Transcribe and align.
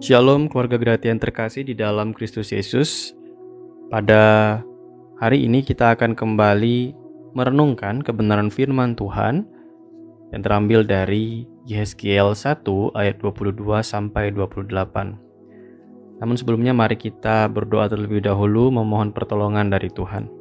Shalom 0.00 0.48
keluarga 0.48 0.80
Gratia 0.80 1.12
yang 1.12 1.20
terkasih 1.20 1.60
di 1.60 1.76
dalam 1.76 2.16
Kristus 2.16 2.56
Yesus. 2.56 3.12
Pada 3.92 4.56
hari 5.20 5.44
ini 5.44 5.60
kita 5.60 5.92
akan 5.92 6.16
kembali 6.16 6.96
merenungkan 7.36 8.00
kebenaran 8.00 8.48
firman 8.48 8.96
Tuhan 8.96 9.44
yang 10.32 10.40
terambil 10.40 10.88
dari 10.88 11.44
Yeskiel 11.68 12.32
1 12.32 12.64
ayat 12.96 13.20
22 13.20 13.60
sampai 13.84 14.32
28. 14.32 14.72
Namun 16.16 16.36
sebelumnya 16.40 16.72
mari 16.72 16.96
kita 16.96 17.52
berdoa 17.52 17.92
terlebih 17.92 18.24
dahulu 18.24 18.72
memohon 18.72 19.12
pertolongan 19.12 19.68
dari 19.68 19.92
Tuhan. 19.92 20.32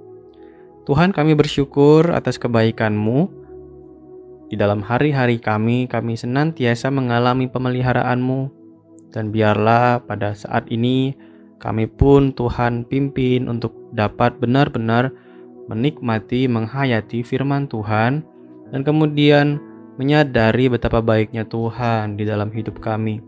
Tuhan 0.88 1.12
kami 1.12 1.36
bersyukur 1.36 2.16
atas 2.16 2.40
kebaikan-Mu. 2.40 3.28
Di 4.48 4.56
dalam 4.56 4.88
hari-hari 4.88 5.36
kami, 5.36 5.92
kami 5.92 6.16
senantiasa 6.16 6.88
mengalami 6.96 7.52
pemeliharaan-Mu 7.52 8.59
dan 9.10 9.34
biarlah 9.34 10.02
pada 10.06 10.34
saat 10.38 10.70
ini 10.70 11.14
kami 11.60 11.92
pun 11.92 12.32
Tuhan 12.32 12.88
pimpin 12.88 13.52
untuk 13.52 13.76
dapat 13.92 14.40
benar-benar 14.40 15.12
menikmati, 15.70 16.50
menghayati 16.50 17.22
firman 17.22 17.70
Tuhan, 17.70 18.26
dan 18.74 18.82
kemudian 18.82 19.62
menyadari 20.00 20.72
betapa 20.72 21.04
baiknya 21.04 21.46
Tuhan 21.46 22.16
di 22.16 22.24
dalam 22.24 22.50
hidup 22.50 22.80
kami, 22.80 23.20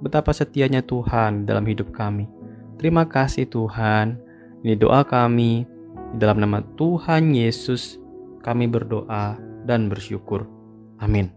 betapa 0.00 0.30
setianya 0.30 0.80
Tuhan 0.86 1.44
dalam 1.44 1.66
hidup 1.66 1.90
kami. 1.92 2.30
Terima 2.78 3.04
kasih 3.04 3.44
Tuhan, 3.50 4.16
ini 4.64 4.78
doa 4.78 5.04
kami, 5.04 5.68
di 6.14 6.16
dalam 6.16 6.40
nama 6.40 6.64
Tuhan 6.78 7.36
Yesus 7.36 8.00
kami 8.40 8.70
berdoa 8.70 9.36
dan 9.68 9.92
bersyukur. 9.92 10.48
Amin. 10.96 11.28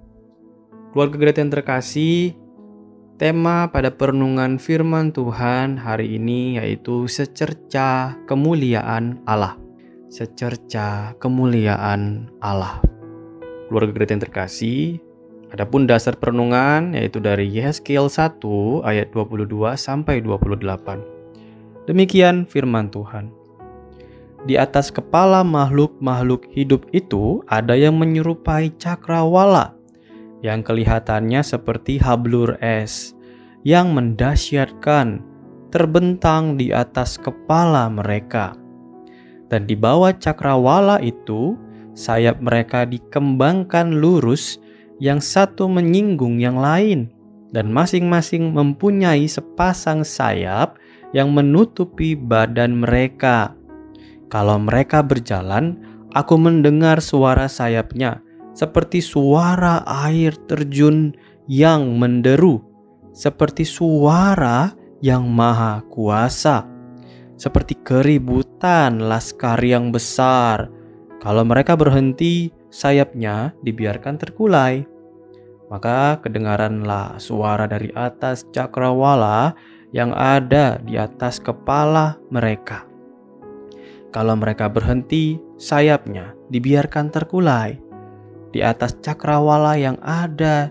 Keluarga 0.94 1.18
gereja 1.18 1.42
yang 1.42 1.52
terkasih, 1.52 2.38
Tema 3.14 3.70
pada 3.70 3.94
perenungan 3.94 4.58
firman 4.58 5.14
Tuhan 5.14 5.78
hari 5.78 6.18
ini 6.18 6.58
yaitu 6.58 7.06
secerca 7.06 8.18
kemuliaan 8.26 9.22
Allah. 9.30 9.54
Secerca 10.10 11.14
kemuliaan 11.22 12.34
Allah. 12.42 12.82
Keluarga 13.70 14.10
yang 14.10 14.18
terkasih, 14.18 14.98
adapun 15.54 15.86
dasar 15.86 16.18
perenungan 16.18 16.98
yaitu 16.98 17.22
dari 17.22 17.46
Yeskiel 17.54 18.10
1 18.10 18.82
ayat 18.82 19.14
22 19.14 19.78
sampai 19.78 20.18
28. 20.26 21.86
Demikian 21.86 22.50
firman 22.50 22.90
Tuhan. 22.90 23.30
Di 24.50 24.58
atas 24.58 24.90
kepala 24.90 25.46
makhluk-makhluk 25.46 26.50
hidup 26.50 26.90
itu 26.90 27.46
ada 27.46 27.78
yang 27.78 27.94
menyerupai 27.94 28.74
cakrawala 28.82 29.78
yang 30.44 30.62
kelihatannya 30.62 31.40
seperti 31.40 31.98
hablur 32.04 32.60
es 32.60 33.16
yang 33.64 33.96
mendasyatkan 33.96 35.24
terbentang 35.72 36.60
di 36.60 36.70
atas 36.70 37.16
kepala 37.16 37.88
mereka. 37.88 38.54
Dan 39.48 39.66
di 39.66 39.74
bawah 39.74 40.12
cakrawala 40.14 41.00
itu, 41.00 41.56
sayap 41.96 42.44
mereka 42.44 42.84
dikembangkan 42.84 43.98
lurus, 43.98 44.60
yang 45.02 45.18
satu 45.18 45.66
menyinggung 45.66 46.38
yang 46.38 46.60
lain, 46.60 47.10
dan 47.56 47.74
masing-masing 47.74 48.54
mempunyai 48.54 49.26
sepasang 49.26 50.06
sayap 50.06 50.78
yang 51.16 51.34
menutupi 51.34 52.14
badan 52.14 52.84
mereka. 52.84 53.56
Kalau 54.30 54.58
mereka 54.58 55.06
berjalan, 55.06 55.78
aku 56.18 56.38
mendengar 56.38 57.02
suara 57.02 57.46
sayapnya 57.46 58.22
seperti 58.54 59.02
suara 59.02 59.82
air 60.06 60.38
terjun 60.46 61.18
yang 61.50 61.98
menderu, 61.98 62.62
seperti 63.12 63.66
suara 63.66 64.72
yang 65.02 65.28
maha 65.28 65.82
kuasa, 65.90 66.64
seperti 67.36 67.76
keributan 67.82 69.02
laskar 69.02 69.60
yang 69.60 69.90
besar. 69.90 70.70
Kalau 71.20 71.44
mereka 71.44 71.74
berhenti, 71.74 72.54
sayapnya 72.70 73.52
dibiarkan 73.66 74.16
terkulai. 74.22 74.86
Maka 75.74 76.22
kedengaranlah 76.22 77.18
suara 77.18 77.66
dari 77.66 77.90
atas 77.98 78.46
cakrawala 78.54 79.58
yang 79.90 80.14
ada 80.14 80.78
di 80.86 81.02
atas 81.02 81.42
kepala 81.42 82.22
mereka. 82.30 82.86
Kalau 84.14 84.38
mereka 84.38 84.70
berhenti, 84.70 85.42
sayapnya 85.58 86.38
dibiarkan 86.54 87.10
terkulai 87.10 87.93
di 88.54 88.62
atas 88.62 88.96
cakrawala 89.02 89.76
yang 89.76 89.98
ada 90.06 90.70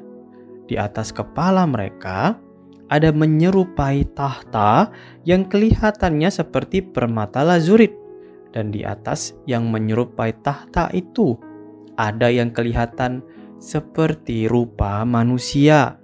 di 0.71 0.79
atas 0.79 1.11
kepala 1.11 1.67
mereka 1.67 2.39
ada 2.87 3.11
menyerupai 3.11 4.07
tahta 4.15 4.89
yang 5.27 5.45
kelihatannya 5.51 6.31
seperti 6.31 6.81
permata 6.81 7.43
lazurit 7.43 7.93
dan 8.55 8.71
di 8.71 8.87
atas 8.87 9.35
yang 9.49 9.69
menyerupai 9.69 10.37
tahta 10.45 10.93
itu 10.95 11.35
ada 11.97 12.29
yang 12.29 12.53
kelihatan 12.53 13.25
seperti 13.57 14.47
rupa 14.47 15.03
manusia. 15.09 15.97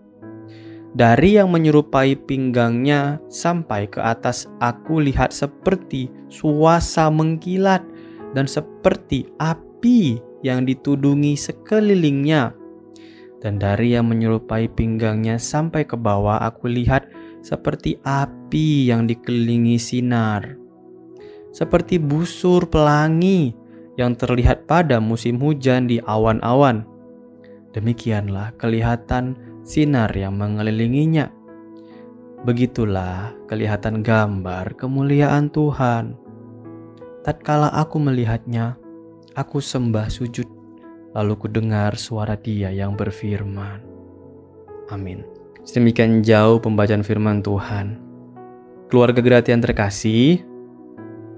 Dari 0.96 1.36
yang 1.36 1.52
menyerupai 1.52 2.16
pinggangnya 2.24 3.20
sampai 3.28 3.86
ke 3.92 4.00
atas 4.00 4.48
aku 4.58 5.04
lihat 5.04 5.36
seperti 5.36 6.08
suasa 6.32 7.12
mengkilat 7.12 7.84
dan 8.32 8.48
seperti 8.48 9.28
api 9.36 10.24
yang 10.42 10.66
ditudungi 10.66 11.34
sekelilingnya. 11.34 12.54
Dan 13.38 13.62
dari 13.62 13.94
yang 13.94 14.10
menyerupai 14.10 14.66
pinggangnya 14.66 15.38
sampai 15.38 15.86
ke 15.86 15.94
bawah 15.94 16.42
aku 16.42 16.66
lihat 16.66 17.06
seperti 17.38 18.02
api 18.02 18.90
yang 18.90 19.06
dikelilingi 19.06 19.78
sinar. 19.78 20.58
Seperti 21.54 22.02
busur 22.02 22.66
pelangi 22.66 23.54
yang 23.98 24.14
terlihat 24.14 24.66
pada 24.66 24.98
musim 24.98 25.38
hujan 25.38 25.86
di 25.86 26.02
awan-awan. 26.02 26.82
Demikianlah 27.74 28.54
kelihatan 28.58 29.38
sinar 29.62 30.10
yang 30.14 30.34
mengelilinginya. 30.34 31.30
Begitulah 32.46 33.34
kelihatan 33.50 34.06
gambar 34.06 34.78
kemuliaan 34.78 35.50
Tuhan. 35.50 36.14
Tatkala 37.26 37.74
aku 37.74 37.98
melihatnya, 37.98 38.78
Aku 39.38 39.62
sembah 39.62 40.10
sujud, 40.10 40.50
lalu 41.14 41.38
ku 41.38 41.46
dengar 41.46 41.94
suara 41.94 42.34
dia 42.34 42.74
yang 42.74 42.98
berfirman. 42.98 43.78
Amin. 44.90 45.22
Sedemikian 45.62 46.26
jauh 46.26 46.58
pembacaan 46.58 47.06
firman 47.06 47.38
Tuhan. 47.38 48.02
Keluarga 48.90 49.22
Gratian 49.22 49.62
terkasih, 49.62 50.42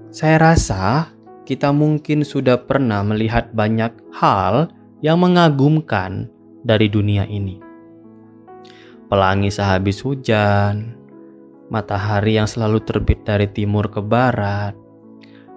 saya 0.09 0.41
rasa 0.41 1.13
kita 1.45 1.69
mungkin 1.69 2.25
sudah 2.25 2.65
pernah 2.65 3.05
melihat 3.05 3.53
banyak 3.53 3.93
hal 4.17 4.73
yang 5.05 5.21
mengagumkan 5.21 6.25
dari 6.65 6.89
dunia 6.89 7.29
ini. 7.29 7.61
Pelangi 9.13 9.53
sehabis 9.53 10.01
hujan, 10.01 10.97
matahari 11.69 12.41
yang 12.41 12.49
selalu 12.49 12.81
terbit 12.81 13.21
dari 13.21 13.45
timur 13.45 13.93
ke 13.93 14.01
barat, 14.01 14.73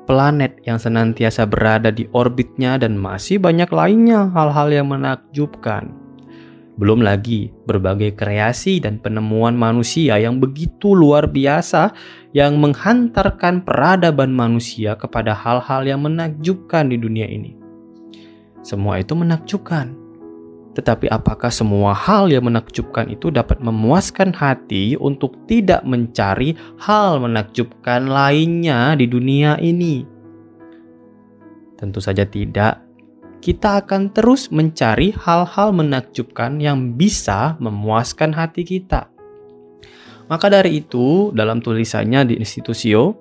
planet 0.05 0.61
yang 0.69 0.77
senantiasa 0.77 1.49
berada 1.49 1.89
di 1.89 2.05
orbitnya, 2.13 2.77
dan 2.77 3.01
masih 3.01 3.41
banyak 3.41 3.69
lainnya 3.73 4.29
hal-hal 4.33 4.69
yang 4.71 4.93
menakjubkan. 4.93 6.05
Belum 6.75 7.07
lagi 7.07 7.55
berbagai 7.71 8.19
kreasi 8.19 8.83
dan 8.83 8.99
penemuan 8.99 9.55
manusia 9.55 10.19
yang 10.19 10.43
begitu 10.43 10.91
luar 10.91 11.31
biasa 11.31 11.95
yang 12.35 12.59
menghantarkan 12.59 13.63
peradaban 13.63 14.35
manusia 14.35 14.99
kepada 14.99 15.39
hal-hal 15.39 15.87
yang 15.87 16.03
menakjubkan 16.03 16.91
di 16.91 16.99
dunia 16.99 17.31
ini. 17.31 17.55
Semua 18.67 18.99
itu 18.99 19.15
menakjubkan. 19.15 20.04
Tetapi 20.75 21.07
apakah 21.07 21.55
semua 21.55 21.95
hal 21.95 22.27
yang 22.35 22.51
menakjubkan 22.51 23.07
itu 23.07 23.31
dapat 23.31 23.63
memuaskan 23.63 24.35
hati 24.35 24.99
untuk 24.99 25.47
tidak 25.47 25.87
mencari 25.87 26.59
hal 26.83 27.23
menakjubkan 27.23 28.11
lainnya 28.11 28.99
di 28.99 29.07
dunia 29.07 29.55
ini? 29.63 30.03
Tentu 31.79 32.03
saja 32.03 32.27
tidak. 32.27 32.83
Kita 33.39 33.85
akan 33.85 34.11
terus 34.11 34.51
mencari 34.51 35.15
hal-hal 35.15 35.71
menakjubkan 35.71 36.59
yang 36.59 36.97
bisa 36.99 37.55
memuaskan 37.63 38.35
hati 38.35 38.65
kita. 38.67 39.15
Maka 40.27 40.49
dari 40.49 40.81
itu, 40.81 41.29
dalam 41.37 41.61
tulisannya 41.61 42.33
di 42.33 42.35
Institusio, 42.41 43.21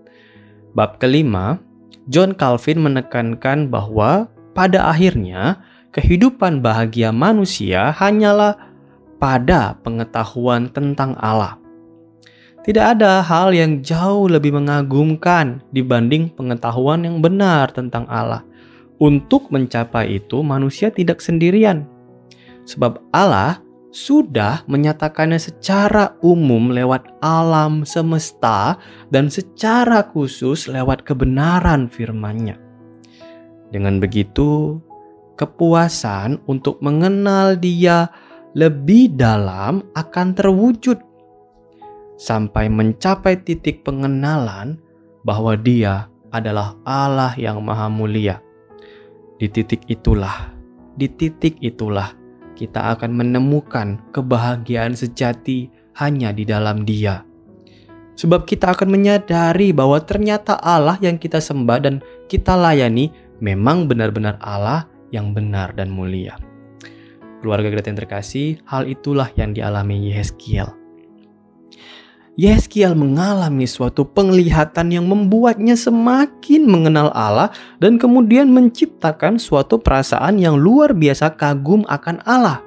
bab 0.71 0.95
kelima, 0.97 1.59
John 2.07 2.31
Calvin 2.39 2.79
menekankan 2.79 3.67
bahwa 3.67 4.31
pada 4.55 4.87
akhirnya 4.87 5.59
kehidupan 5.93 6.65
bahagia 6.65 7.13
manusia 7.13 7.93
hanyalah 7.93 8.57
pada 9.21 9.77
pengetahuan 9.85 10.67
tentang 10.73 11.13
Allah. 11.21 11.61
Tidak 12.65 12.97
ada 12.97 13.21
hal 13.21 13.53
yang 13.53 13.85
jauh 13.85 14.25
lebih 14.25 14.55
mengagumkan 14.55 15.61
dibanding 15.69 16.33
pengetahuan 16.33 17.05
yang 17.05 17.21
benar 17.21 17.69
tentang 17.71 18.09
Allah. 18.09 18.41
Untuk 18.97 19.51
mencapai 19.51 20.17
itu, 20.17 20.39
manusia 20.41 20.87
tidak 20.87 21.19
sendirian, 21.19 21.83
sebab 22.63 23.03
Allah 23.11 23.59
sudah 23.93 24.63
menyatakannya 24.65 25.37
secara 25.37 26.15
umum 26.23 26.71
lewat 26.71 27.19
alam 27.21 27.83
semesta 27.83 28.79
dan 29.11 29.27
secara 29.27 30.07
khusus 30.07 30.71
lewat 30.71 31.03
kebenaran 31.03 31.91
firman-Nya. 31.91 32.57
Dengan 33.75 33.99
begitu, 33.99 34.79
kepuasan 35.35 36.41
untuk 36.45 36.79
mengenal 36.83 37.57
Dia 37.57 38.09
lebih 38.53 39.17
dalam 39.17 39.81
akan 39.97 40.27
terwujud 40.37 41.01
sampai 42.17 42.69
mencapai 42.69 43.41
titik 43.41 43.81
pengenalan 43.81 44.77
bahwa 45.25 45.57
Dia 45.57 46.07
adalah 46.29 46.77
Allah 46.85 47.33
yang 47.37 47.61
Maha 47.61 47.89
Mulia. 47.89 48.41
Di 49.41 49.49
titik 49.49 49.85
itulah, 49.89 50.53
di 50.93 51.09
titik 51.09 51.57
itulah 51.59 52.13
kita 52.53 52.93
akan 52.93 53.11
menemukan 53.17 53.99
kebahagiaan 54.13 54.93
sejati 54.93 55.67
hanya 55.97 56.29
di 56.29 56.45
dalam 56.45 56.85
Dia. 56.85 57.25
Sebab 58.13 58.45
kita 58.45 58.77
akan 58.77 58.93
menyadari 58.93 59.73
bahwa 59.73 59.97
ternyata 59.97 60.61
Allah 60.61 61.01
yang 61.01 61.17
kita 61.17 61.41
sembah 61.41 61.79
dan 61.81 61.95
kita 62.29 62.53
layani 62.53 63.09
memang 63.41 63.89
benar-benar 63.89 64.37
Allah 64.37 64.85
yang 65.13 65.31
benar 65.31 65.77
dan 65.77 65.93
mulia. 65.93 66.35
Keluarga 67.45 67.69
kita 67.69 67.93
yang 67.93 67.99
terkasih, 68.01 68.47
hal 68.65 68.89
itulah 68.89 69.29
yang 69.37 69.53
dialami 69.53 70.09
Yeskiel. 70.09 70.73
Yeskiel 72.33 72.97
mengalami 72.97 73.69
suatu 73.69 74.09
penglihatan 74.09 74.89
yang 74.89 75.05
membuatnya 75.05 75.77
semakin 75.77 76.65
mengenal 76.65 77.13
Allah 77.13 77.53
dan 77.77 78.01
kemudian 78.01 78.49
menciptakan 78.49 79.37
suatu 79.37 79.77
perasaan 79.77 80.41
yang 80.41 80.57
luar 80.57 80.97
biasa 80.97 81.37
kagum 81.37 81.85
akan 81.85 82.25
Allah. 82.25 82.65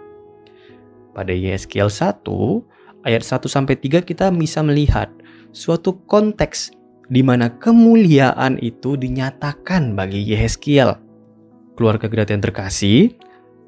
Pada 1.11 1.35
Yeskiel 1.35 1.91
1 1.91 2.23
ayat 3.03 3.27
1 3.27 3.51
sampai 3.51 3.75
3 3.75 4.07
kita 4.07 4.31
bisa 4.31 4.63
melihat 4.63 5.11
suatu 5.51 5.99
konteks 6.07 6.71
di 7.11 7.27
mana 7.27 7.51
kemuliaan 7.51 8.63
itu 8.63 8.95
dinyatakan 8.95 9.99
bagi 9.99 10.23
Yeskiel. 10.31 11.06
Keluarga 11.77 12.09
yang 12.09 12.41
terkasih, 12.41 13.13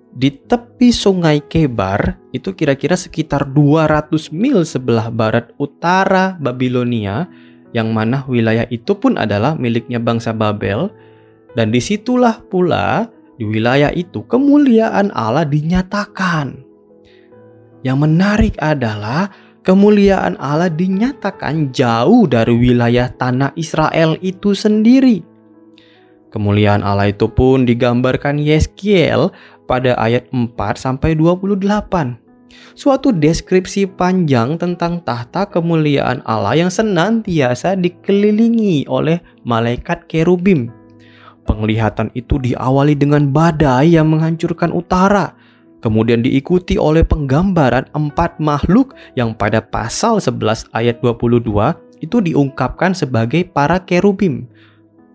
di 0.08 0.28
tepi 0.32 0.88
sungai 0.88 1.44
Kebar 1.44 2.16
itu 2.32 2.56
kira-kira 2.56 2.96
sekitar 2.96 3.44
200 3.52 4.32
mil 4.32 4.64
sebelah 4.64 5.12
barat 5.12 5.52
utara 5.60 6.40
Babilonia 6.40 7.28
yang 7.76 7.93
mana 7.93 8.25
wilayah 8.25 8.64
itu 8.72 8.96
pun 8.96 9.20
adalah 9.20 9.52
miliknya 9.52 10.00
bangsa 10.00 10.32
Babel 10.32 10.88
dan 11.52 11.69
di 11.69 11.84
situlah 11.84 12.40
pula 12.49 13.12
di 13.37 13.44
wilayah 13.44 13.93
itu 13.93 14.25
kemuliaan 14.25 15.12
Allah 15.12 15.44
dinyatakan. 15.44 16.64
Yang 17.84 17.99
menarik 18.00 18.54
adalah 18.58 19.31
kemuliaan 19.62 20.34
Allah 20.40 20.72
dinyatakan 20.72 21.70
jauh 21.70 22.25
dari 22.25 22.56
wilayah 22.56 23.12
tanah 23.12 23.52
Israel 23.54 24.16
itu 24.25 24.56
sendiri. 24.56 25.27
Kemuliaan 26.28 26.84
Allah 26.84 27.08
itu 27.08 27.25
pun 27.25 27.64
digambarkan 27.64 28.36
Yeskiel 28.36 29.32
pada 29.64 29.96
ayat 29.96 30.28
4 30.28 30.52
sampai 30.76 31.16
28. 31.16 32.28
Suatu 32.76 33.12
deskripsi 33.12 33.88
panjang 33.88 34.56
tentang 34.56 35.00
tahta 35.04 35.48
kemuliaan 35.48 36.25
Allah 36.25 36.56
yang 36.56 36.72
senantiasa 36.72 37.76
dikelilingi 37.76 38.88
oleh 38.88 39.20
malaikat 39.44 40.08
kerubim. 40.08 40.72
Penglihatan 41.48 42.12
itu 42.12 42.36
diawali 42.36 42.92
dengan 42.92 43.32
badai 43.32 43.96
yang 43.96 44.12
menghancurkan 44.12 44.69
utara, 44.69 45.32
kemudian 45.80 46.20
diikuti 46.20 46.76
oleh 46.76 47.04
penggambaran 47.04 47.88
empat 47.96 48.36
makhluk 48.36 48.92
yang 49.16 49.32
pada 49.32 49.64
pasal 49.64 50.20
11 50.20 50.69
ayat 50.76 51.00
22 51.00 51.48
itu 52.04 52.16
diungkapkan 52.20 52.92
sebagai 52.92 53.48
para 53.48 53.80
kerubim. 53.82 54.46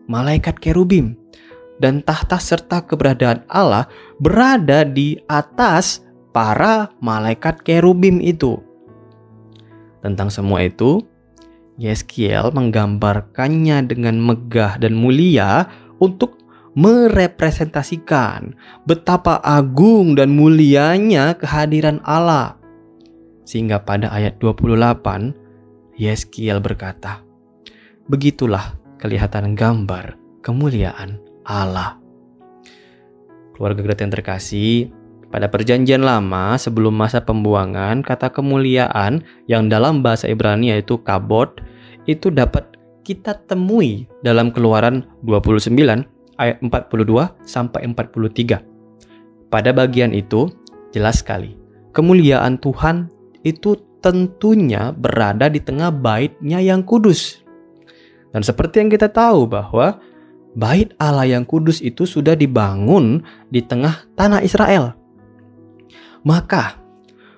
Malaikat 0.07 0.59
kerubim 0.59 1.15
dan 1.79 2.03
tahta 2.03 2.37
serta 2.37 2.83
keberadaan 2.83 3.43
Allah 3.49 3.87
berada 4.19 4.83
di 4.83 5.19
atas 5.27 6.03
para 6.35 6.91
malaikat 6.99 7.61
kerubim 7.63 8.19
itu. 8.19 8.59
Tentang 10.03 10.27
semua 10.27 10.67
itu, 10.67 10.99
Yeskiel 11.79 12.51
menggambarkannya 12.51 13.87
dengan 13.87 14.19
megah 14.19 14.77
dan 14.77 14.93
mulia 14.93 15.71
untuk 15.97 16.43
merepresentasikan 16.73 18.57
betapa 18.83 19.39
agung 19.39 20.17
dan 20.17 20.33
mulianya 20.33 21.37
kehadiran 21.37 22.01
Allah. 22.03 22.57
Sehingga 23.45 23.81
pada 23.85 24.09
ayat 24.09 24.41
28, 24.41 25.97
Yeskiel 25.97 26.57
berkata, 26.59 27.21
Begitulah 28.09 28.82
kelihatan 29.03 29.59
gambar 29.59 30.15
kemuliaan 30.39 31.19
Allah. 31.43 31.99
Keluarga 33.51 33.83
Greta 33.83 34.07
yang 34.07 34.15
terkasih, 34.15 34.95
pada 35.27 35.51
perjanjian 35.51 35.99
lama 35.99 36.55
sebelum 36.55 36.95
masa 36.95 37.19
pembuangan, 37.19 37.99
kata 37.99 38.31
kemuliaan 38.31 39.27
yang 39.51 39.67
dalam 39.67 39.99
bahasa 39.99 40.31
Ibrani 40.31 40.71
yaitu 40.71 41.03
kabot 41.03 41.59
itu 42.07 42.31
dapat 42.31 42.79
kita 43.03 43.43
temui 43.43 44.07
dalam 44.23 44.55
keluaran 44.55 45.03
29 45.27 45.75
ayat 46.39 46.57
42 46.63 47.35
sampai 47.43 47.83
43. 47.91 48.63
Pada 49.51 49.69
bagian 49.75 50.15
itu 50.15 50.47
jelas 50.95 51.19
sekali, 51.19 51.59
kemuliaan 51.91 52.57
Tuhan 52.57 53.11
itu 53.43 53.75
tentunya 53.99 54.95
berada 54.95 55.51
di 55.51 55.59
tengah 55.59 55.91
baitnya 55.91 56.63
yang 56.63 56.81
kudus. 56.81 57.42
Dan 58.33 58.41
seperti 58.41 58.81
yang 58.81 58.89
kita 58.89 59.13
tahu 59.13 59.45
bahwa 59.45 60.01
bait 60.57 60.91
Allah 60.97 61.29
yang 61.29 61.45
kudus 61.45 61.79
itu 61.85 62.09
sudah 62.09 62.33
dibangun 62.33 63.21
di 63.53 63.61
tengah 63.61 64.09
tanah 64.17 64.41
Israel. 64.41 64.97
Maka, 66.25 66.81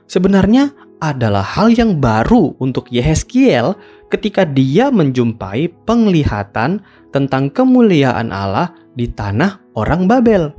sebenarnya 0.08 0.72
adalah 1.04 1.44
hal 1.44 1.76
yang 1.76 2.00
baru 2.00 2.56
untuk 2.64 2.88
Yehezkiel 2.88 3.76
ketika 4.08 4.48
dia 4.48 4.88
menjumpai 4.88 5.68
penglihatan 5.84 6.80
tentang 7.12 7.52
kemuliaan 7.52 8.32
Allah 8.32 8.72
di 8.96 9.12
tanah 9.12 9.76
orang 9.76 10.08
Babel. 10.08 10.56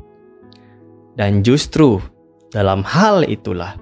Dan 1.17 1.41
justru 1.41 1.97
dalam 2.53 2.85
hal 2.85 3.25
itulah, 3.25 3.81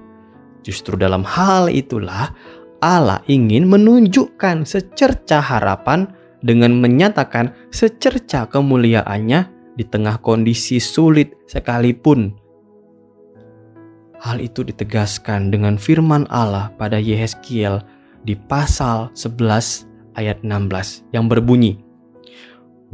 justru 0.62 0.94
dalam 0.94 1.26
hal 1.26 1.66
itulah 1.66 2.30
Allah 2.78 3.24
ingin 3.26 3.66
menunjukkan 3.66 4.62
secerca 4.68 5.42
harapan 5.42 6.06
dengan 6.44 6.76
menyatakan 6.76 7.56
secerca 7.72 8.44
kemuliaannya 8.44 9.48
di 9.80 9.84
tengah 9.88 10.20
kondisi 10.20 10.76
sulit 10.76 11.32
sekalipun. 11.48 12.36
Hal 14.20 14.40
itu 14.40 14.60
ditegaskan 14.60 15.48
dengan 15.48 15.80
firman 15.80 16.28
Allah 16.28 16.70
pada 16.76 17.00
Yehezkiel 17.00 17.80
di 18.24 18.36
pasal 18.36 19.08
11 19.16 20.16
ayat 20.16 20.40
16 20.44 21.04
yang 21.12 21.28
berbunyi, 21.28 21.84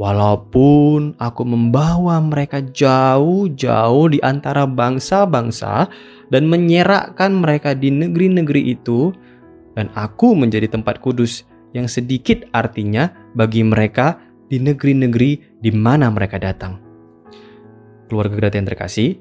Walaupun 0.01 1.13
aku 1.21 1.45
membawa 1.45 2.17
mereka 2.17 2.57
jauh-jauh 2.57 4.09
di 4.09 4.17
antara 4.25 4.65
bangsa-bangsa 4.65 5.93
dan 6.33 6.49
menyerakkan 6.49 7.37
mereka 7.37 7.77
di 7.77 7.93
negeri-negeri 7.93 8.73
itu, 8.73 9.13
dan 9.77 9.93
aku 9.93 10.33
menjadi 10.33 10.73
tempat 10.73 10.97
kudus 11.05 11.45
yang 11.77 11.85
sedikit 11.85 12.49
artinya 12.49 13.13
bagi 13.33 13.63
mereka 13.63 14.19
di 14.51 14.59
negeri-negeri 14.59 15.59
di 15.63 15.71
mana 15.71 16.11
mereka 16.11 16.35
datang. 16.41 16.79
Keluarga 18.11 18.35
Greta 18.35 18.59
yang 18.59 18.67
terkasih, 18.67 19.15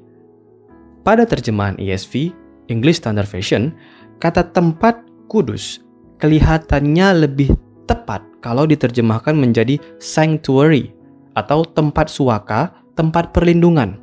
pada 1.06 1.22
terjemahan 1.24 1.78
ESV, 1.78 2.34
English 2.66 3.00
Standard 3.00 3.30
Version, 3.30 3.70
kata 4.18 4.50
tempat 4.50 5.00
kudus 5.30 5.80
kelihatannya 6.20 7.24
lebih 7.26 7.54
tepat 7.88 8.22
kalau 8.44 8.68
diterjemahkan 8.68 9.32
menjadi 9.32 9.80
sanctuary 10.02 10.92
atau 11.38 11.64
tempat 11.64 12.10
suaka, 12.10 12.74
tempat 12.98 13.32
perlindungan. 13.32 13.96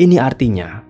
Ini 0.00 0.16
artinya, 0.16 0.80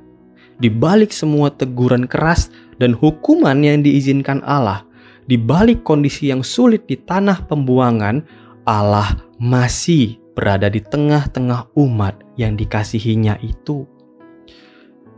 di 0.60 0.68
balik 0.70 1.10
semua 1.10 1.50
teguran 1.50 2.06
keras 2.06 2.52
dan 2.78 2.94
hukuman 2.94 3.58
yang 3.64 3.82
diizinkan 3.82 4.44
Allah, 4.46 4.86
di 5.30 5.38
balik 5.38 5.86
kondisi 5.86 6.34
yang 6.34 6.42
sulit 6.42 6.90
di 6.90 6.98
tanah 6.98 7.46
pembuangan, 7.46 8.26
Allah 8.66 9.14
masih 9.38 10.18
berada 10.34 10.66
di 10.66 10.82
tengah-tengah 10.82 11.70
umat 11.78 12.18
yang 12.34 12.58
dikasihinya 12.58 13.38
itu. 13.38 13.86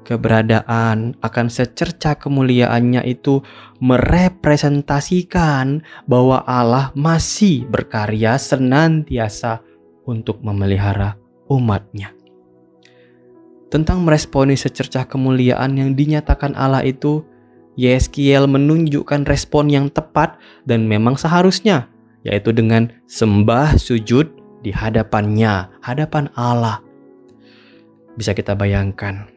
Keberadaan 0.04 1.16
akan 1.24 1.46
secerca 1.48 2.12
kemuliaannya 2.20 3.08
itu 3.08 3.40
merepresentasikan 3.80 5.80
bahwa 6.04 6.44
Allah 6.44 6.92
masih 6.92 7.64
berkarya 7.64 8.36
senantiasa 8.36 9.64
untuk 10.04 10.44
memelihara 10.44 11.16
umatnya. 11.48 12.12
Tentang 13.72 14.04
meresponi 14.04 14.60
secercah 14.60 15.08
kemuliaan 15.08 15.80
yang 15.80 15.96
dinyatakan 15.96 16.52
Allah 16.52 16.84
itu, 16.84 17.24
Yeskiel 17.76 18.44
menunjukkan 18.48 19.24
respon 19.24 19.72
yang 19.72 19.86
tepat 19.88 20.36
dan 20.68 20.84
memang 20.84 21.16
seharusnya, 21.16 21.88
yaitu 22.22 22.52
dengan 22.52 22.92
sembah 23.08 23.80
sujud 23.80 24.28
di 24.60 24.70
hadapannya, 24.70 25.72
hadapan 25.80 26.28
Allah. 26.36 26.84
Bisa 28.12 28.36
kita 28.36 28.52
bayangkan 28.52 29.32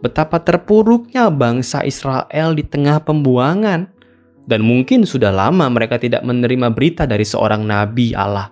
betapa 0.00 0.40
terpuruknya 0.40 1.28
bangsa 1.28 1.84
Israel 1.84 2.56
di 2.56 2.64
tengah 2.64 3.04
pembuangan, 3.04 3.88
dan 4.48 4.60
mungkin 4.64 5.04
sudah 5.04 5.30
lama 5.30 5.68
mereka 5.70 6.00
tidak 6.00 6.24
menerima 6.24 6.72
berita 6.72 7.04
dari 7.04 7.22
seorang 7.22 7.62
nabi 7.62 8.16
Allah. 8.16 8.50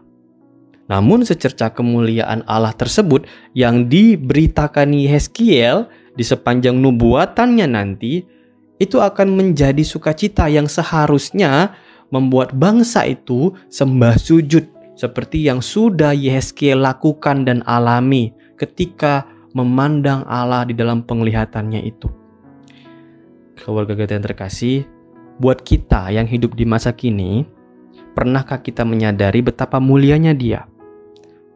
Namun 0.89 1.21
secerca 1.21 1.69
kemuliaan 1.69 2.49
Allah 2.49 2.73
tersebut 2.73 3.29
yang 3.53 3.93
diberitakan 3.93 4.97
Yeskiel 4.97 5.85
di 6.17 6.25
sepanjang 6.25 6.81
nubuatannya 6.81 7.67
nanti 7.69 8.25
itu 8.79 9.03
akan 9.03 9.35
menjadi 9.35 9.83
sukacita 9.83 10.47
yang 10.47 10.71
seharusnya 10.71 11.75
membuat 12.09 12.55
bangsa 12.55 13.05
itu 13.05 13.53
sembah 13.69 14.17
sujud 14.17 14.65
seperti 14.99 15.47
yang 15.47 15.63
sudah 15.63 16.15
Yehezkiel 16.15 16.83
lakukan 16.83 17.47
dan 17.47 17.63
alami 17.67 18.35
ketika 18.59 19.27
memandang 19.55 20.27
Allah 20.27 20.67
di 20.67 20.75
dalam 20.75 21.07
penglihatannya 21.07 21.87
itu. 21.87 22.11
Keluarga 23.59 23.95
kita 23.95 24.19
yang 24.19 24.27
terkasih, 24.27 24.87
buat 25.39 25.63
kita 25.63 26.11
yang 26.15 26.27
hidup 26.27 26.55
di 26.55 26.67
masa 26.67 26.95
kini, 26.95 27.47
pernahkah 28.15 28.63
kita 28.63 28.83
menyadari 28.83 29.43
betapa 29.43 29.79
mulianya 29.79 30.35
Dia? 30.35 30.67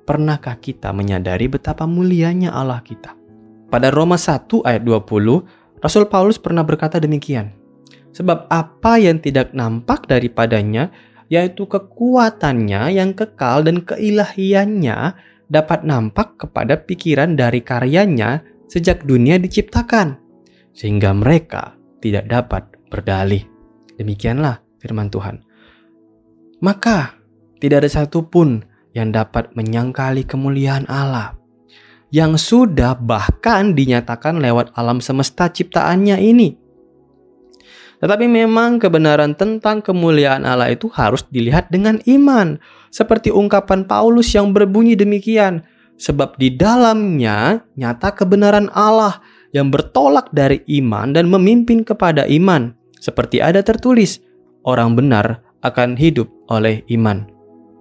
Pernahkah 0.02 0.58
kita 0.58 0.90
menyadari 0.90 1.46
betapa 1.46 1.86
mulianya 1.86 2.50
Allah 2.54 2.82
kita? 2.82 3.14
Pada 3.70 3.88
Roma 3.88 4.18
1 4.18 4.66
ayat 4.66 4.82
20, 4.82 5.61
Rasul 5.82 6.06
Paulus 6.06 6.38
pernah 6.38 6.62
berkata 6.62 7.02
demikian. 7.02 7.50
Sebab 8.14 8.46
apa 8.46 9.02
yang 9.02 9.18
tidak 9.18 9.50
nampak 9.50 10.06
daripadanya, 10.06 10.94
yaitu 11.26 11.66
kekuatannya 11.66 12.94
yang 12.94 13.16
kekal 13.18 13.66
dan 13.66 13.82
keilahiannya 13.82 15.18
dapat 15.50 15.82
nampak 15.82 16.38
kepada 16.38 16.78
pikiran 16.78 17.34
dari 17.34 17.64
karyanya 17.66 18.46
sejak 18.70 19.02
dunia 19.02 19.42
diciptakan, 19.42 20.22
sehingga 20.70 21.10
mereka 21.12 21.74
tidak 21.98 22.30
dapat 22.30 22.62
berdalih. 22.86 23.42
Demikianlah 23.98 24.62
firman 24.78 25.10
Tuhan. 25.10 25.42
Maka 26.62 27.18
tidak 27.58 27.84
ada 27.84 27.90
satupun 27.90 28.62
yang 28.94 29.10
dapat 29.10 29.50
menyangkali 29.56 30.28
kemuliaan 30.28 30.86
Allah 30.86 31.41
yang 32.12 32.36
sudah 32.36 32.92
bahkan 32.94 33.72
dinyatakan 33.72 34.36
lewat 34.38 34.76
alam 34.76 35.00
semesta 35.00 35.48
ciptaannya 35.48 36.20
ini. 36.20 36.48
Tetapi 38.04 38.28
memang 38.28 38.76
kebenaran 38.76 39.32
tentang 39.32 39.80
kemuliaan 39.80 40.44
Allah 40.44 40.74
itu 40.74 40.92
harus 40.92 41.24
dilihat 41.32 41.72
dengan 41.72 42.02
iman, 42.04 42.60
seperti 42.92 43.32
ungkapan 43.32 43.88
Paulus 43.88 44.28
yang 44.36 44.52
berbunyi 44.52 44.92
demikian, 44.92 45.64
sebab 45.96 46.36
di 46.36 46.52
dalamnya 46.52 47.64
nyata 47.78 48.12
kebenaran 48.12 48.68
Allah 48.76 49.22
yang 49.54 49.72
bertolak 49.72 50.28
dari 50.34 50.60
iman 50.82 51.14
dan 51.14 51.30
memimpin 51.30 51.86
kepada 51.86 52.26
iman, 52.26 52.74
seperti 52.98 53.38
ada 53.38 53.62
tertulis, 53.62 54.20
orang 54.66 54.98
benar 54.98 55.40
akan 55.62 55.94
hidup 55.94 56.26
oleh 56.50 56.82
iman. 56.90 57.24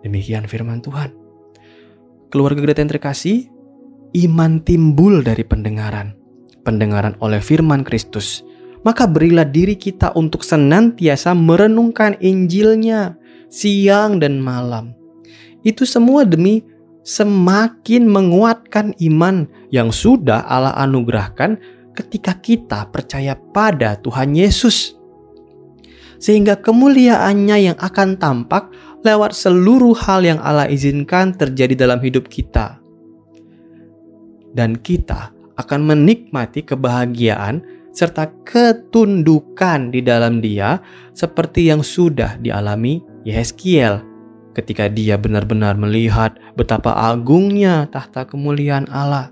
Demikian 0.05 0.45
firman 0.45 0.85
Tuhan. 0.85 1.17
Keluarga 2.29 2.61
gereja 2.61 2.85
yang 2.85 2.93
terkasih, 2.93 3.49
iman 4.11 4.59
timbul 4.63 5.23
dari 5.23 5.43
pendengaran, 5.47 6.11
pendengaran 6.67 7.15
oleh 7.23 7.39
firman 7.39 7.87
Kristus. 7.87 8.43
Maka 8.81 9.05
berilah 9.05 9.45
diri 9.45 9.77
kita 9.77 10.09
untuk 10.17 10.41
senantiasa 10.41 11.37
merenungkan 11.37 12.17
Injilnya 12.17 13.13
siang 13.45 14.17
dan 14.17 14.41
malam. 14.41 14.97
Itu 15.61 15.85
semua 15.85 16.25
demi 16.25 16.65
semakin 17.05 18.09
menguatkan 18.09 18.97
iman 18.97 19.45
yang 19.69 19.93
sudah 19.93 20.49
Allah 20.49 20.73
anugerahkan 20.81 21.61
ketika 21.93 22.33
kita 22.41 22.89
percaya 22.89 23.37
pada 23.37 24.01
Tuhan 24.01 24.33
Yesus. 24.33 24.97
Sehingga 26.17 26.57
kemuliaannya 26.57 27.57
yang 27.73 27.77
akan 27.77 28.17
tampak 28.17 28.73
lewat 29.05 29.37
seluruh 29.37 29.93
hal 29.93 30.25
yang 30.25 30.41
Allah 30.41 30.69
izinkan 30.69 31.37
terjadi 31.37 31.85
dalam 31.85 32.01
hidup 32.01 32.29
kita 32.29 32.80
dan 34.55 34.79
kita 34.79 35.31
akan 35.59 35.81
menikmati 35.85 36.63
kebahagiaan 36.65 37.61
serta 37.91 38.31
ketundukan 38.47 39.91
di 39.91 39.99
dalam 39.99 40.39
Dia 40.39 40.79
seperti 41.11 41.67
yang 41.67 41.83
sudah 41.83 42.39
dialami 42.39 43.03
Yeskiel 43.27 44.01
ketika 44.51 44.91
dia 44.91 45.15
benar-benar 45.15 45.79
melihat 45.79 46.35
betapa 46.59 46.91
agungnya 47.11 47.87
tahta 47.87 48.27
kemuliaan 48.27 48.87
Allah. 48.91 49.31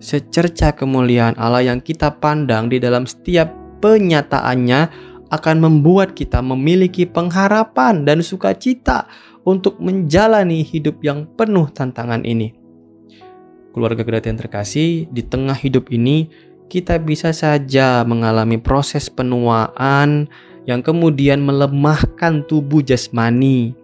Secerca 0.00 0.72
kemuliaan 0.72 1.36
Allah 1.36 1.66
yang 1.66 1.82
kita 1.82 2.18
pandang 2.22 2.70
di 2.70 2.80
dalam 2.80 3.04
setiap 3.04 3.50
penyataannya 3.82 5.10
akan 5.30 5.56
membuat 5.62 6.18
kita 6.18 6.42
memiliki 6.42 7.06
pengharapan 7.06 8.02
dan 8.02 8.22
sukacita 8.22 9.06
untuk 9.46 9.78
menjalani 9.78 10.66
hidup 10.66 10.98
yang 11.04 11.28
penuh 11.38 11.70
tantangan 11.70 12.26
ini 12.26 12.59
keluarga 13.70 14.02
yang 14.02 14.38
terkasih, 14.38 15.06
di 15.10 15.22
tengah 15.22 15.56
hidup 15.56 15.90
ini 15.90 16.30
kita 16.70 17.02
bisa 17.02 17.34
saja 17.34 18.06
mengalami 18.06 18.54
proses 18.54 19.10
penuaan 19.10 20.30
yang 20.70 20.86
kemudian 20.86 21.42
melemahkan 21.42 22.46
tubuh 22.46 22.78
jasmani. 22.78 23.74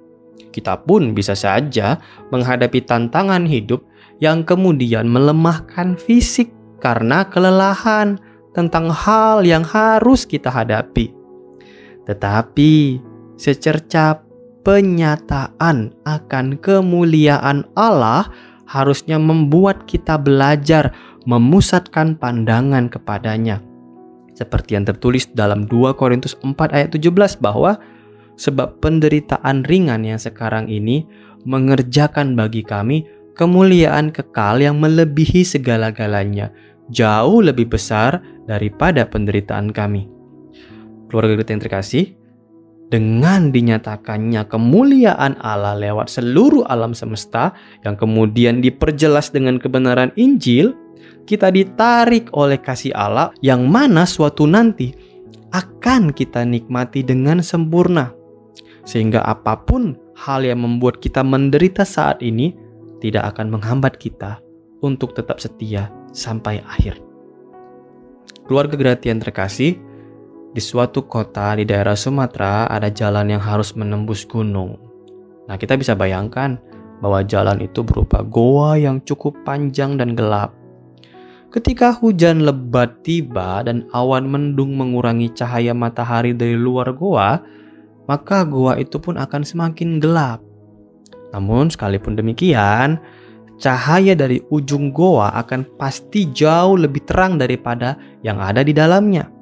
Kita 0.55 0.79
pun 0.87 1.13
bisa 1.13 1.35
saja 1.35 1.99
menghadapi 2.31 2.81
tantangan 2.87 3.45
hidup 3.45 3.83
yang 4.23 4.47
kemudian 4.47 5.11
melemahkan 5.11 5.99
fisik 5.99 6.49
karena 6.81 7.27
kelelahan 7.29 8.17
tentang 8.57 8.89
hal 8.89 9.45
yang 9.45 9.67
harus 9.67 10.25
kita 10.25 10.49
hadapi. 10.49 11.13
Tetapi 12.09 13.03
secerca 13.37 14.25
penyataan 14.65 15.93
akan 16.09 16.47
kemuliaan 16.59 17.69
Allah 17.77 18.33
harusnya 18.67 19.17
membuat 19.17 19.87
kita 19.87 20.19
belajar 20.19 20.93
memusatkan 21.27 22.19
pandangan 22.19 22.91
kepadanya. 22.91 23.63
Seperti 24.37 24.77
yang 24.77 24.85
tertulis 24.85 25.31
dalam 25.33 25.65
2 25.65 25.97
Korintus 25.97 26.37
4 26.39 26.53
ayat 26.71 26.93
17 26.93 27.41
bahwa 27.41 27.81
sebab 28.37 28.79
penderitaan 28.85 29.65
ringan 29.65 30.05
yang 30.05 30.21
sekarang 30.21 30.69
ini 30.69 31.09
mengerjakan 31.49 32.37
bagi 32.37 32.61
kami 32.61 33.09
kemuliaan 33.37 34.13
kekal 34.13 34.61
yang 34.61 34.81
melebihi 34.81 35.45
segala-galanya, 35.45 36.53
jauh 36.93 37.45
lebih 37.45 37.69
besar 37.73 38.21
daripada 38.49 39.05
penderitaan 39.05 39.71
kami. 39.71 40.09
Keluarga 41.07 41.39
kita 41.39 41.51
yang 41.55 41.63
terkasih, 41.63 42.05
dengan 42.87 43.51
dinyatakannya 43.51 44.47
kemuliaan 44.47 45.35
Allah 45.43 45.75
lewat 45.75 46.07
seluruh 46.07 46.63
alam 46.71 46.95
semesta 46.95 47.51
yang 47.83 47.99
kemudian 47.99 48.63
diperjelas 48.63 49.35
dengan 49.35 49.59
kebenaran 49.59 50.15
Injil, 50.15 50.75
kita 51.27 51.51
ditarik 51.51 52.31
oleh 52.31 52.63
kasih 52.63 52.95
Allah 52.95 53.35
yang 53.43 53.67
mana 53.67 54.07
suatu 54.07 54.47
nanti 54.47 54.95
akan 55.51 56.15
kita 56.15 56.47
nikmati 56.47 57.03
dengan 57.03 57.43
sempurna. 57.43 58.15
Sehingga 58.87 59.27
apa 59.27 59.59
pun 59.67 59.99
hal 60.15 60.47
yang 60.47 60.63
membuat 60.63 61.03
kita 61.03 61.27
menderita 61.27 61.83
saat 61.83 62.23
ini 62.23 62.55
tidak 63.03 63.35
akan 63.35 63.59
menghambat 63.59 63.99
kita 63.99 64.39
untuk 64.79 65.19
tetap 65.19 65.43
setia 65.43 65.91
sampai 66.15 66.63
akhir. 66.63 67.03
Keluarga 68.47 68.79
Gratian 68.79 69.19
terkasih, 69.19 69.75
di 70.57 70.65
suatu 70.65 71.05
kota 71.05 71.53
di 71.53 71.69
daerah 71.69 71.93
Sumatera 71.93 72.65
ada 72.65 72.89
jalan 72.89 73.29
yang 73.29 73.45
harus 73.45 73.77
menembus 73.77 74.25
gunung. 74.25 74.81
Nah, 75.45 75.61
kita 75.61 75.77
bisa 75.77 75.93
bayangkan 75.93 76.57
bahwa 77.05 77.21
jalan 77.29 77.61
itu 77.61 77.85
berupa 77.85 78.25
goa 78.25 78.81
yang 78.81 79.05
cukup 79.05 79.37
panjang 79.45 80.01
dan 80.01 80.17
gelap. 80.17 80.57
Ketika 81.53 81.93
hujan 81.93 82.49
lebat 82.49 83.05
tiba 83.05 83.61
dan 83.69 83.85
awan 83.93 84.33
mendung 84.33 84.81
mengurangi 84.81 85.29
cahaya 85.37 85.77
matahari 85.77 86.33
dari 86.33 86.57
luar 86.57 86.89
goa, 86.97 87.37
maka 88.09 88.49
goa 88.49 88.81
itu 88.81 88.97
pun 88.97 89.21
akan 89.21 89.45
semakin 89.45 90.01
gelap. 90.01 90.41
Namun, 91.37 91.69
sekalipun 91.69 92.17
demikian, 92.17 92.97
cahaya 93.61 94.17
dari 94.17 94.41
ujung 94.49 94.89
goa 94.89 95.37
akan 95.37 95.69
pasti 95.77 96.33
jauh 96.33 96.81
lebih 96.81 97.05
terang 97.05 97.37
daripada 97.37 98.01
yang 98.25 98.41
ada 98.41 98.65
di 98.65 98.73
dalamnya 98.73 99.36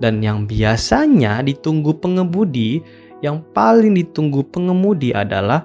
dan 0.00 0.20
yang 0.20 0.44
biasanya 0.44 1.40
ditunggu 1.40 1.96
pengemudi, 1.96 2.84
yang 3.24 3.40
paling 3.56 3.96
ditunggu 3.96 4.44
pengemudi 4.52 5.16
adalah 5.16 5.64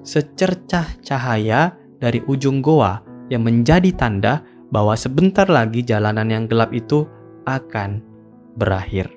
secercah 0.00 0.96
cahaya 1.04 1.76
dari 2.00 2.24
ujung 2.24 2.64
goa 2.64 3.04
yang 3.28 3.44
menjadi 3.44 3.92
tanda 3.92 4.40
bahwa 4.72 4.96
sebentar 4.96 5.44
lagi 5.46 5.84
jalanan 5.84 6.30
yang 6.32 6.44
gelap 6.48 6.72
itu 6.72 7.04
akan 7.44 8.00
berakhir. 8.56 9.12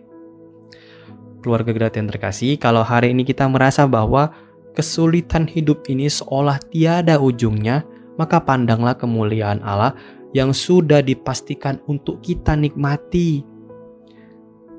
Keluarga 1.43 1.75
Gedat 1.75 1.95
yang 1.99 2.07
terkasih, 2.07 2.55
kalau 2.55 2.83
hari 2.83 3.11
ini 3.11 3.27
kita 3.27 3.47
merasa 3.47 3.83
bahwa 3.83 4.31
kesulitan 4.75 5.47
hidup 5.47 5.83
ini 5.91 6.07
seolah 6.07 6.59
tiada 6.71 7.19
ujungnya, 7.19 7.83
maka 8.15 8.39
pandanglah 8.39 8.95
kemuliaan 8.95 9.59
Allah 9.59 9.95
yang 10.33 10.55
sudah 10.55 11.03
dipastikan 11.03 11.77
untuk 11.85 12.23
kita 12.25 12.57
nikmati. 12.57 13.52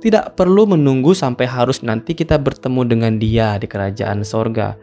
Tidak 0.05 0.37
perlu 0.37 0.69
menunggu 0.69 1.17
sampai 1.17 1.49
harus 1.49 1.81
nanti 1.81 2.13
kita 2.13 2.37
bertemu 2.37 2.85
dengan 2.85 3.13
Dia 3.17 3.57
di 3.57 3.65
kerajaan 3.65 4.21
sorga. 4.21 4.77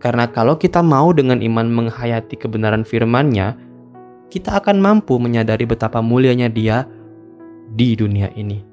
Karena 0.00 0.24
kalau 0.32 0.56
kita 0.56 0.80
mau 0.80 1.12
dengan 1.12 1.44
iman 1.44 1.68
menghayati 1.68 2.40
kebenaran 2.40 2.80
firman-Nya, 2.80 3.52
kita 4.32 4.56
akan 4.56 4.80
mampu 4.80 5.20
menyadari 5.20 5.68
betapa 5.68 6.00
mulianya 6.00 6.48
Dia 6.48 6.88
di 7.76 7.92
dunia 7.92 8.32
ini. 8.32 8.64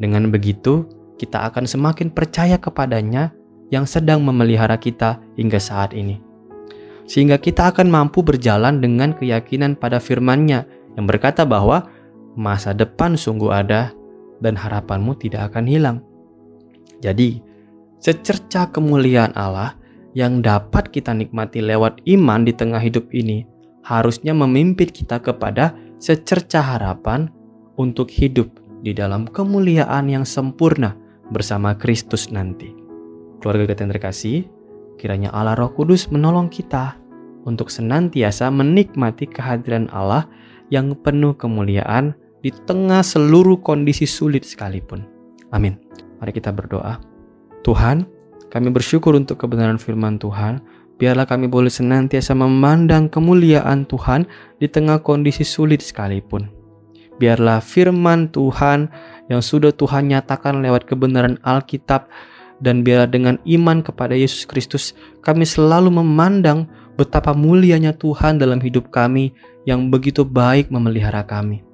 Dengan 0.00 0.32
begitu, 0.32 0.88
kita 1.20 1.52
akan 1.52 1.68
semakin 1.68 2.08
percaya 2.08 2.56
kepadanya 2.56 3.36
yang 3.68 3.84
sedang 3.84 4.24
memelihara 4.24 4.80
kita 4.80 5.20
hingga 5.36 5.60
saat 5.60 5.92
ini 5.92 6.32
sehingga 7.06 7.38
kita 7.38 7.74
akan 7.74 7.90
mampu 7.90 8.22
berjalan 8.22 8.78
dengan 8.80 9.12
keyakinan 9.12 9.76
pada 9.76 9.98
firman-Nya 9.98 10.64
yang 10.96 11.04
berkata 11.04 11.42
bahwa 11.42 11.88
masa 12.38 12.72
depan 12.72 13.18
sungguh 13.18 13.52
ada 13.52 13.92
dan 14.42 14.58
harapanmu 14.58 15.14
tidak 15.16 15.54
akan 15.54 15.64
hilang. 15.64 15.98
Jadi, 16.98 17.38
secerca 18.02 18.68
kemuliaan 18.68 19.30
Allah 19.38 19.78
yang 20.12 20.42
dapat 20.42 20.90
kita 20.90 21.14
nikmati 21.14 21.62
lewat 21.62 22.02
iman 22.04 22.44
di 22.44 22.52
tengah 22.52 22.82
hidup 22.82 23.08
ini 23.14 23.46
harusnya 23.86 24.34
memimpin 24.34 24.90
kita 24.90 25.18
kepada 25.22 25.74
secerca 26.02 26.60
harapan 26.60 27.30
untuk 27.78 28.10
hidup 28.10 28.50
di 28.82 28.92
dalam 28.92 29.24
kemuliaan 29.30 30.10
yang 30.10 30.26
sempurna 30.26 30.98
bersama 31.30 31.78
Kristus 31.78 32.28
nanti. 32.28 32.74
Keluarga 33.40 33.74
kita 33.74 33.86
yang 33.86 33.92
terkasih, 33.96 34.38
Kiranya 35.02 35.34
Allah 35.34 35.58
Roh 35.58 35.74
Kudus 35.74 36.06
menolong 36.14 36.46
kita 36.46 36.94
untuk 37.42 37.74
senantiasa 37.74 38.54
menikmati 38.54 39.26
kehadiran 39.26 39.90
Allah 39.90 40.30
yang 40.70 40.94
penuh 40.94 41.34
kemuliaan 41.34 42.14
di 42.42 42.50
tengah 42.50 43.00
seluruh 43.06 43.62
kondisi 43.62 44.04
sulit 44.04 44.42
sekalipun. 44.42 45.06
Amin. 45.54 45.78
Mari 46.18 46.34
kita 46.34 46.50
berdoa. 46.50 46.98
Tuhan, 47.62 48.04
kami 48.50 48.68
bersyukur 48.74 49.14
untuk 49.14 49.38
kebenaran 49.38 49.78
firman 49.78 50.18
Tuhan. 50.18 50.58
Biarlah 50.98 51.26
kami 51.26 51.48
boleh 51.50 51.70
senantiasa 51.70 52.34
memandang 52.34 53.08
kemuliaan 53.10 53.86
Tuhan 53.86 54.26
di 54.58 54.66
tengah 54.70 55.02
kondisi 55.02 55.42
sulit 55.42 55.82
sekalipun. 55.82 56.46
Biarlah 57.18 57.62
firman 57.62 58.30
Tuhan 58.30 58.90
yang 59.30 59.42
sudah 59.42 59.70
Tuhan 59.70 60.10
nyatakan 60.10 60.62
lewat 60.62 60.86
kebenaran 60.86 61.38
Alkitab 61.42 62.10
dan 62.62 62.86
biarlah 62.86 63.10
dengan 63.10 63.34
iman 63.42 63.82
kepada 63.82 64.14
Yesus 64.14 64.46
Kristus 64.46 64.94
kami 65.26 65.42
selalu 65.42 65.90
memandang 65.90 66.70
betapa 66.94 67.34
mulianya 67.34 67.94
Tuhan 67.94 68.38
dalam 68.38 68.62
hidup 68.62 68.94
kami 68.94 69.34
yang 69.66 69.90
begitu 69.90 70.22
baik 70.22 70.70
memelihara 70.70 71.26
kami. 71.26 71.71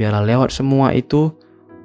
Biarlah 0.00 0.24
lewat 0.24 0.50
semua 0.54 0.96
itu 0.96 1.32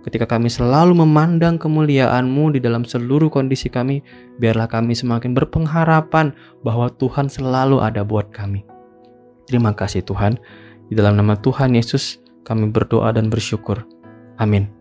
ketika 0.07 0.23
kami 0.23 0.47
selalu 0.47 1.03
memandang 1.03 1.59
kemuliaan-Mu 1.59 2.55
di 2.55 2.59
dalam 2.63 2.87
seluruh 2.87 3.27
kondisi 3.27 3.67
kami, 3.67 3.99
biarlah 4.39 4.71
kami 4.71 4.95
semakin 4.95 5.35
berpengharapan 5.35 6.31
bahwa 6.63 6.87
Tuhan 6.95 7.27
selalu 7.27 7.83
ada 7.83 8.07
buat 8.07 8.31
kami. 8.31 8.63
Terima 9.47 9.75
kasih 9.75 10.03
Tuhan. 10.03 10.39
Di 10.87 10.95
dalam 10.95 11.19
nama 11.19 11.35
Tuhan 11.35 11.75
Yesus 11.75 12.23
kami 12.47 12.71
berdoa 12.71 13.11
dan 13.11 13.27
bersyukur. 13.27 13.83
Amin. 14.39 14.76